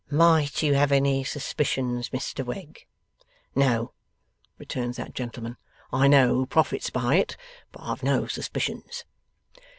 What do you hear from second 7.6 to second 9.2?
But I've no suspicions.